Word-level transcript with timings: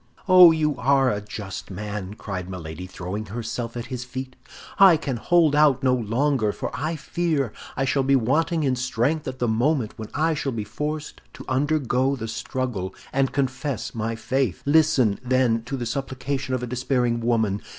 "Oh, 0.27 0.49
you 0.49 0.75
are 0.77 1.11
a 1.11 1.21
just 1.21 1.69
man!" 1.69 2.15
cried 2.15 2.49
Milady, 2.49 2.87
throwing 2.87 3.27
herself 3.27 3.77
at 3.77 3.85
his 3.93 4.03
feet. 4.03 4.35
"I 4.79 4.97
can 4.97 5.17
hold 5.17 5.53
out 5.53 5.83
no 5.83 5.93
longer, 5.93 6.51
for 6.51 6.71
I 6.75 6.95
fear 6.95 7.53
I 7.77 7.85
shall 7.85 8.01
be 8.01 8.15
wanting 8.15 8.63
in 8.63 8.75
strength 8.75 9.27
at 9.27 9.37
the 9.37 9.47
moment 9.47 9.93
when 9.99 10.09
I 10.15 10.33
shall 10.33 10.53
be 10.53 10.63
forced 10.63 11.21
to 11.33 11.45
undergo 11.47 12.15
the 12.15 12.27
struggle, 12.27 12.95
and 13.13 13.31
confess 13.31 13.93
my 13.93 14.15
faith. 14.15 14.63
Listen, 14.65 15.19
then, 15.23 15.61
to 15.65 15.77
the 15.77 15.85
supplication 15.85 16.55
of 16.55 16.63
a 16.63 16.65
despairing 16.65 17.19
woman. 17.19 17.61